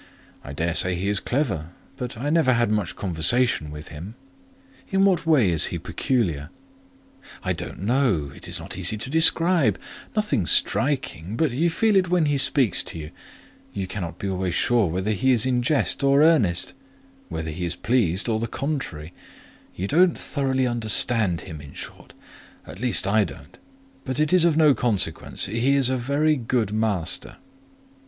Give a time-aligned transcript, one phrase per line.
[0.43, 4.15] I dare say he is clever, but I never had much conversation with him."
[4.89, 6.49] "In what way is he peculiar?"
[7.43, 12.39] "I don't know—it is not easy to describe—nothing striking, but you feel it when he
[12.39, 13.11] speaks to you;
[13.73, 16.73] you cannot be always sure whether he is in jest or earnest,
[17.29, 19.13] whether he is pleased or the contrary;
[19.75, 23.55] you don't thoroughly understand him, in short—at least, I don't:
[24.03, 27.37] but it is of no consequence, he is a very good master."